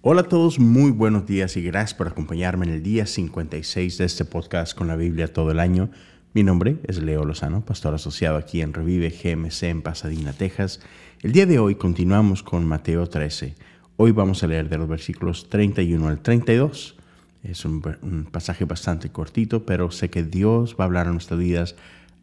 [0.00, 4.04] Hola a todos, muy buenos días y gracias por acompañarme en el día 56 de
[4.04, 5.90] este podcast con la Biblia todo el año.
[6.34, 10.78] Mi nombre es Leo Lozano, pastor asociado aquí en Revive GMC en Pasadena, Texas.
[11.20, 13.56] El día de hoy continuamos con Mateo 13.
[13.96, 16.94] Hoy vamos a leer de los versículos 31 al 32.
[17.42, 17.82] Es un,
[18.30, 21.74] pasaje bastante cortito, pero sé que Dios va a hablar a nuestras vidas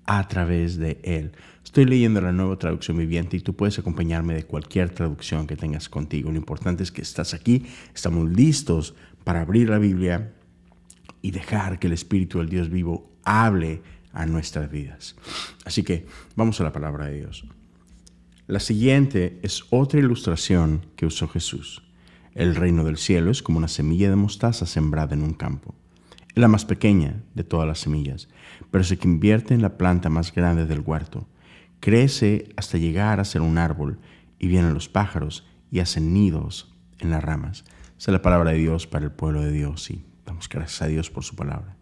[0.05, 1.31] a través de Él.
[1.63, 5.89] Estoy leyendo la nueva traducción viviente y tú puedes acompañarme de cualquier traducción que tengas
[5.89, 6.31] contigo.
[6.31, 10.33] Lo importante es que estás aquí, estamos listos para abrir la Biblia
[11.21, 13.82] y dejar que el Espíritu del Dios vivo hable
[14.13, 15.15] a nuestras vidas.
[15.65, 17.46] Así que vamos a la palabra de Dios.
[18.47, 21.82] La siguiente es otra ilustración que usó Jesús.
[22.35, 25.74] El reino del cielo es como una semilla de mostaza sembrada en un campo.
[26.36, 28.28] Es la más pequeña de todas las semillas,
[28.70, 31.30] pero se convierte en la planta más grande del huerto.
[31.80, 34.00] Crece hasta llegar a ser un árbol
[34.38, 37.64] y vienen los pájaros y hacen nidos en las ramas.
[37.98, 40.88] Esa es la palabra de Dios para el pueblo de Dios y damos gracias a
[40.88, 41.77] Dios por su palabra.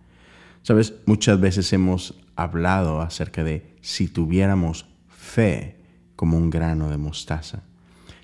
[0.61, 5.81] Sabes, muchas veces hemos hablado acerca de si tuviéramos fe
[6.15, 7.63] como un grano de mostaza.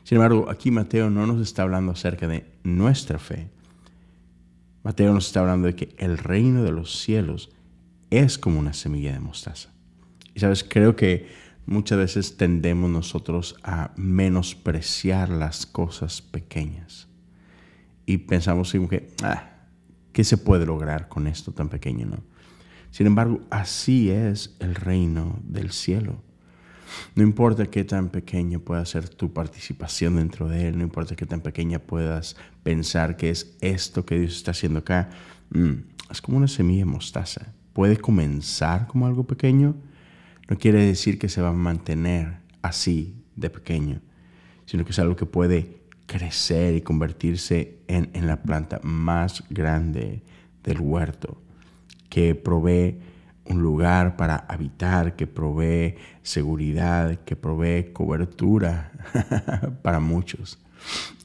[0.03, 3.49] Sin embargo, aquí Mateo no nos está hablando acerca de nuestra fe,
[4.83, 7.51] Mateo nos está hablando de que el reino de los cielos
[8.09, 9.69] es como una semilla de mostaza.
[10.33, 11.27] Y sabes, creo que
[11.65, 17.07] muchas veces tendemos nosotros a menospreciar las cosas pequeñas.
[18.05, 19.49] Y pensamos que, ah,
[20.13, 22.07] ¿qué se puede lograr con esto tan pequeño?
[22.07, 22.23] No?
[22.91, 26.23] Sin embargo, así es el reino del cielo.
[27.15, 31.25] No importa qué tan pequeño pueda ser tu participación dentro de Él, no importa qué
[31.25, 35.09] tan pequeña puedas pensar que es esto que Dios está haciendo acá,
[35.51, 35.73] mm,
[36.11, 37.53] es como una semilla de mostaza.
[37.73, 39.75] Puede comenzar como algo pequeño,
[40.49, 44.01] no quiere decir que se va a mantener así de pequeño,
[44.65, 50.23] sino que es algo que puede crecer y convertirse en, en la planta más grande
[50.63, 51.41] del huerto,
[52.09, 52.97] que provee
[53.49, 58.91] un lugar para habitar, que provee seguridad, que provee cobertura
[59.81, 60.59] para muchos.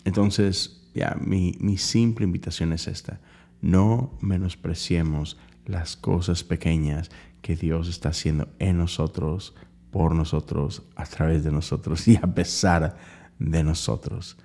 [0.04, 3.20] Entonces, ya, mi, mi simple invitación es esta.
[3.60, 7.10] No menospreciemos las cosas pequeñas
[7.42, 9.54] que Dios está haciendo en nosotros,
[9.90, 12.96] por nosotros, a través de nosotros y a pesar
[13.38, 14.38] de nosotros.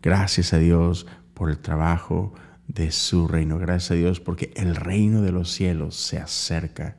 [0.00, 2.32] Gracias a Dios por el trabajo
[2.68, 3.58] de su reino.
[3.58, 6.96] Gracias a Dios porque el reino de los cielos se acerca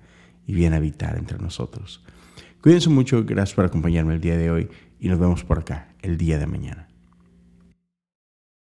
[0.49, 2.01] y viene a habitar entre nosotros.
[2.59, 4.67] Cuídense mucho, gracias por acompañarme el día de hoy
[4.99, 6.88] y nos vemos por acá el día de mañana.